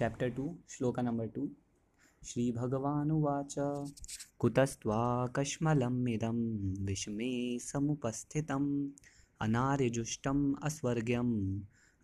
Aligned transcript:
Chapter 0.00 0.30
two 0.36 0.44
श्लोक 0.70 0.98
number 1.00 1.28
two 1.32 1.42
श्रीभगवानुवाच 2.22 3.54
कुतस्त्वाकश्मलमिदं 4.40 6.38
विषमे 6.86 7.32
समुपस्थितम् 7.62 8.68
अनार्यजुष्टम् 9.40 10.42
अस्वर्ग्यम् 10.68 11.34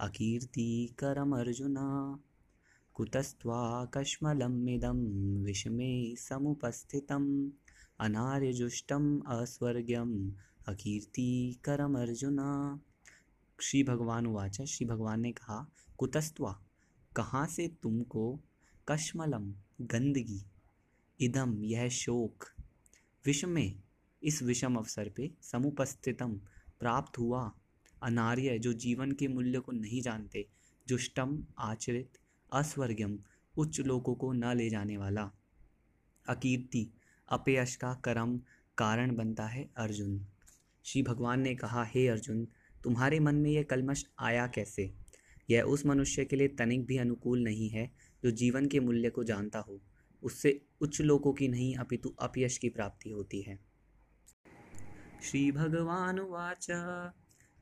अकीर्तिकरमर्जुन 0.00 1.76
कुतस्त्वाकश्मलमिदं 2.96 5.00
विषमे 5.46 5.92
समुपस्थितम् 6.18 7.30
अनार्यजुष्टम् 8.00 9.08
अस्वर्ग्यम् 9.38 10.14
अकीर्तिकरमर्जुन 10.68 12.38
श्री 13.58 13.82
भगवान 13.84 14.26
उवाच 14.26 14.62
श्री 14.68 14.86
भगवान 14.86 15.20
ने 15.20 15.32
कहा 15.32 15.66
कुतस्त्वा 15.98 16.54
कहाँ 17.16 17.46
से 17.46 17.68
तुमको 17.68 18.40
कश्मलम, 18.88 19.54
गंदगी, 19.80 20.42
इदम, 21.20 21.64
यह 21.64 21.88
शोक, 21.88 22.44
विषम 23.26 23.48
में, 23.48 23.82
इस 24.22 24.42
विषम 24.42 24.76
अवसर 24.76 25.08
पे 25.08 25.30
समुपस्थितम 25.42 26.40
प्राप्त 26.80 27.18
हुआ 27.18 27.52
अनार्य 28.02 28.58
जो 28.58 28.72
जीवन 28.72 29.12
के 29.12 29.28
मूल्य 29.28 29.58
को 29.58 29.72
नहीं 29.72 30.02
जानते 30.02 30.48
जुष्टम 30.88 31.46
आचरित 31.58 32.18
अस्वर्गम 32.52 33.18
उच्च 33.58 33.80
लोगों 33.80 34.14
को 34.14 34.32
न 34.32 34.56
ले 34.56 34.70
जाने 34.70 34.96
वाला। 34.96 35.30
अकीर्ति 36.28 36.90
अपयश 37.28 37.76
का 37.76 37.94
कर्म 37.94 38.40
कारण 38.78 39.16
बनता 39.16 39.46
है 39.46 39.70
अर्जुन। 39.76 40.26
श्री 40.84 41.02
भगवान 41.02 41.40
ने 41.40 41.54
कहा, 41.54 41.84
हे 41.84 42.08
अर्जुन, 42.08 42.48
तुम्हारे 42.84 43.20
मन 43.20 43.34
में 43.34 43.50
यह 43.50 43.62
कलमश 43.62 44.06
आया 44.18 44.46
कैसे? 44.46 45.05
यह 45.50 45.62
उस 45.62 45.86
मनुष्य 45.86 46.24
के 46.24 46.36
लिए 46.36 46.48
तनिक 46.48 46.86
भी 46.86 46.96
अनुकूल 46.96 47.42
नहीं 47.42 47.68
है, 47.68 47.90
जो 48.22 48.30
जीवन 48.30 48.66
के 48.66 48.80
मूल्य 48.80 49.10
को 49.10 49.24
जानता 49.24 49.58
हो। 49.58 49.80
उससे 50.22 50.62
उच्च 50.80 51.00
लोगों 51.00 51.32
की 51.32 51.48
नहीं, 51.48 51.74
अपितु 51.74 52.08
अपयश 52.08 52.58
की 52.58 52.68
प्राप्ति 52.68 53.10
होती 53.10 53.42
है। 53.42 53.58
श्री 55.22 55.52
भगवान 55.52 56.18
वाच। 56.18 56.66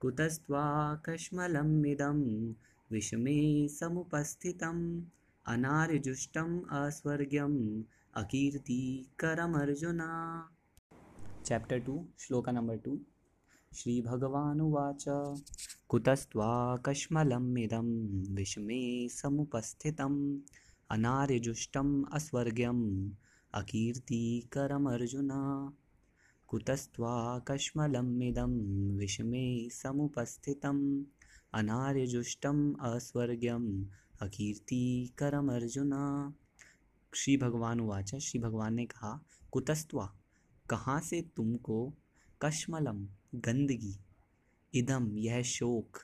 कुतस्त्वाकश्मलमिदं 0.00 2.54
विषमे 2.90 3.68
समुपस्थितम् 3.68 5.02
अनार्यजुष्टम् 5.46 6.60
अस्वर्ग्यम् 6.70 7.82
अकीर्तिकरमर्जुना 8.14 10.50
चैप्टर 11.46 11.78
टू 11.78 12.08
श्लोक 12.18 12.48
नंबर 12.48 12.76
टू 12.76 12.94
श्री 12.94 13.76
श्रीभगवानुवाच 13.76 15.04
कुतस्त्वाकश्मलमिदं 15.92 17.86
विषमे 18.34 19.08
समुपस्थितम् 19.08 20.38
अनार्यजुष्टम् 20.90 22.04
अस्वर्ग्यम् 22.12 23.10
अकीर्तिकरमर्जुन। 23.54 25.28
कुतस्त्वाकश्मलमिदं 26.48 28.96
विषमे 28.96 29.70
समुपस्थितम् 29.70 31.04
अनार्यजुष्टम् 31.54 32.74
अस्वर्ग्यम् 32.80 33.84
अकीर्तिकरमर्जुन। 34.22 35.92
श्री 37.14 37.36
भगवान 37.36 37.80
उवाच 37.80 38.14
श्री 38.14 38.40
भगवान 38.40 38.74
ने 38.74 38.86
कहा, 38.86 39.24
कुतस्त्वा, 39.52 40.16
कहाँ 40.70 41.00
से 41.00 41.24
तुमको 41.36 41.94
कश्मलम, 42.42 43.08
गंदगी 43.34 43.98
इदम 44.74 45.18
यह 45.18 45.42
शोक। 45.42 45.98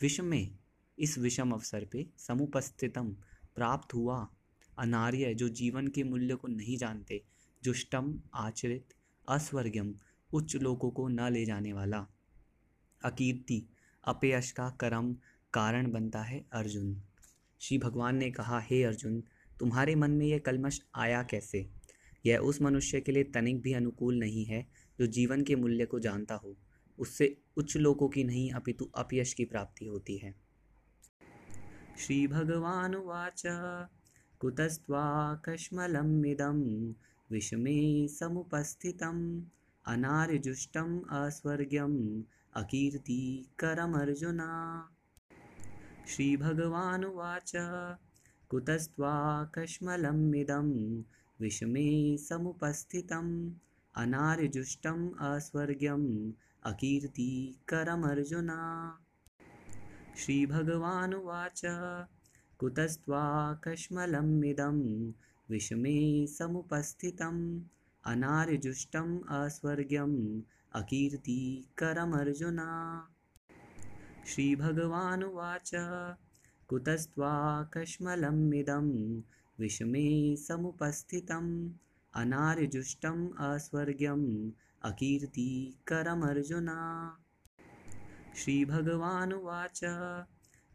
विषम 0.00 0.24
में 0.24 0.58
इस 0.98 1.18
विषम 1.18 1.50
अवसर 1.50 1.84
पे 1.84 2.06
समुपस्थितम 2.18 3.16
प्राप्त 3.54 3.94
हुआ 3.94 4.28
अनार्य 4.78 5.34
जो 5.34 5.48
जीवन 5.48 5.88
के 5.88 6.02
मूल्य 6.02 6.34
को 6.34 6.48
नहीं 6.48 6.76
जानते 6.76 7.24
जुष्टम 7.62 8.20
आचरित 8.34 8.94
अस्वर्गम 9.28 9.94
उच्च 10.32 10.56
लोगों 10.56 10.90
को 10.90 11.08
न 11.08 11.32
ले 11.32 11.44
जाने 11.44 11.72
वाला। 11.72 12.06
अकीर्ति, 13.04 13.68
अपयश 14.04 14.50
का 14.50 14.70
कर्म 14.70 15.16
कारण 15.52 15.90
बनता 15.90 16.22
है 16.22 16.44
अर्जुन। 16.52 17.02
श्री 17.60 17.78
भगवान 17.78 18.16
ने 18.16 18.30
कहा, 18.30 18.60
हे 18.60 18.84
अर्जुन, 18.84 19.22
तुम्हारे 19.58 19.94
मन 19.94 20.10
में 20.10 20.26
यह 20.26 20.38
कलमश 20.38 20.82
आया 20.94 21.22
कैसे? 21.22 21.70
यह 22.26 22.38
उस 22.38 22.62
मनुष्य 22.62 23.00
के 23.00 23.12
लिए 23.12 23.24
तनिक 23.24 23.60
भी 23.60 23.72
अनुकूल 23.72 24.18
नहीं 24.18 24.44
है 24.44 24.66
जो 24.98 25.06
जीवन 25.06 25.42
के 25.42 25.56
मूल्य 25.56 25.86
को 25.86 25.98
जानता 25.98 26.34
हो। 26.34 26.56
उससे 26.98 27.42
उच्च 27.56 27.76
लोगों 27.76 28.08
की 28.08 28.24
नहीं, 28.24 28.50
अपितु 28.50 28.84
अपयश 28.84 29.34
की 29.34 29.44
प्राप्ति 29.44 29.86
होती 29.86 30.16
है। 30.16 30.34
श्री 31.98 32.26
भगवान 32.26 32.94
वाच। 32.94 33.42
कुतस्त्वाकश्मलमिदं 34.38 36.94
विषमे 37.30 38.08
समुपस्थितम्। 38.08 39.44
अनार्यजुष्टम् 39.86 41.02
अस्वर्ग्यम्। 41.10 42.22
अकीर्तिकरमर्जुन 42.56 44.40
श्रीभगवानुवाच 46.08 47.52
कुतस्त्वाकश्मलमिदं 48.48 51.02
विषमे 51.40 52.16
समुपस्थितम्। 52.16 53.54
अनार्यजुष्टम् 53.96 55.10
अस्वर्ग्यम् 55.20 56.32
अकीर्तिकरमर्जुना। 56.64 58.98
श्रीभगवानुवाच 60.16 61.62
कुतस्त्वाकश्मलमिदं 62.58 65.12
विषमे 65.50 66.26
समुपस्थितम् 66.26 67.62
अनार्यजुष्टम् 68.06 69.20
अस्वर्ग्यम् 69.28 70.42
अकीर्तिकरमर्जुना। 70.74 73.08
श्रीभगवानुवाच 74.26 75.70
कुतस्त्वाकश्मलमिदं 76.68 79.20
विषमे 79.60 80.36
समुपस्थितम् 80.36 81.70
अनार्यजुष्टम् 82.14 83.28
अस्वर्ग्यम् 83.38 84.50
अकीर्तिकरमर्जुना। 84.82 87.18
श्रीभगवानुवाच 88.36 89.80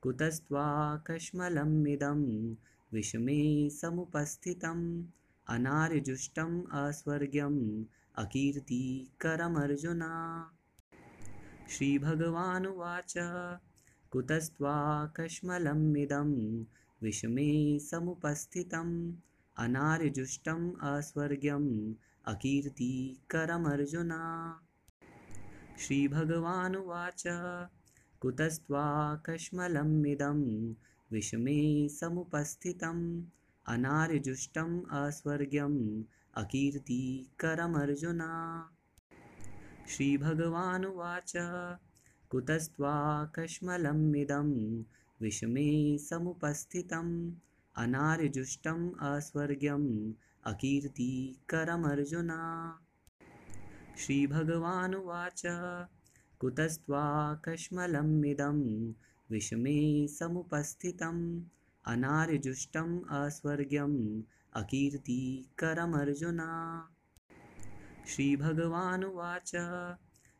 कुतस्त्वाकश्मलमिदं 0.00 2.54
विषमे 2.92 3.70
समुपस्थितम् 3.70 5.04
अनार्यजुष्टम् 5.48 6.62
अस्वर्ग्यम् 6.72 7.84
अकीर्तिकरमर्जुना। 8.16 10.50
श्रीभगवानुवाच 11.70 13.14
कुतस्त्वाकश्मलमिदं 14.10 16.64
विषमे 17.02 17.78
समुपस्थितम् 17.78 19.12
अनार्यजुष्टम् 19.58 20.72
अस्वर्ग्यम् 20.80 21.94
अकीर्तिकरमर्जुना। 22.24 24.60
श्रीभगवानुवाच 25.78 27.22
कुतस्त्वाकश्मलमिदं 28.20 30.74
विषमे 31.12 31.88
समुपस्थितम् 31.88 33.22
अनार्यजुष्टम् 33.66 34.82
अस्वर्ग्यम् 34.90 36.02
अकीर्तिकरमर्जुना। 36.34 38.70
श्रीभगवानुवाच 39.88 41.32
कुतस्त्वाकश्मलमिदं 42.30 44.82
विषमे 45.20 45.98
समुपस्थितम् 45.98 47.32
अनार्यजुष्टम् 47.78 48.90
अस्वर्ग्यम् 49.00 50.12
अकीर्तिकरमर्जुना। 50.44 52.38
श्रीभगवानुवाच 53.98 55.42
कुतस्त्वाकश्मलमिदं 56.38 58.92
विषमे 59.30 60.08
समुपस्थितम् 60.08 61.42
अनार्यजुष्टम् 61.86 63.00
अस्वर्ग्यम् 63.10 64.22
अकीर्तिकरमर्जुना। 64.54 66.48
श्रीभगवानुवाच 68.06 69.52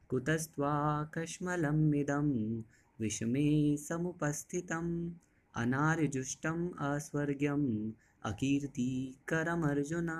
कुतस्त्वाकश्मलमिदं 0.09 2.63
विषमे 3.01 3.77
समुपस्थितम् 3.77 5.11
अनार्यजुष्टम् 5.57 6.65
अस्वर्ग्यम् 6.89 7.69
अकीर्तिकरमर्जुना 8.31 10.19